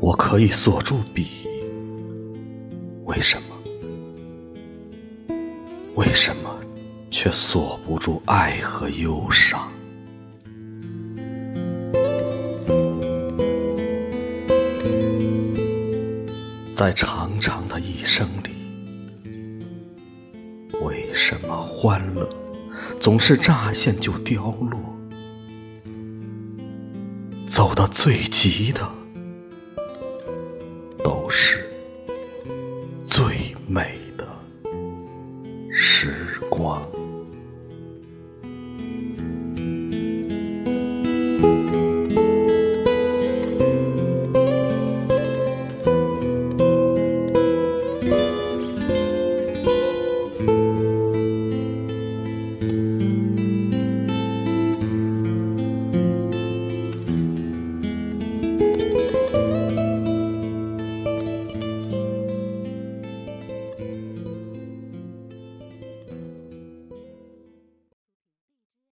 [0.00, 1.26] 我可以锁住笔，
[3.04, 3.54] 为什么？
[5.96, 6.48] 为什么
[7.10, 9.70] 却锁不住爱和忧伤？
[16.78, 18.50] 在长长的一生里，
[20.80, 22.24] 为什么欢乐
[23.00, 24.78] 总是乍现就凋落？
[27.48, 28.88] 走得最急的。
[31.02, 31.68] 都是
[33.08, 34.24] 最美的
[35.72, 36.80] 时光。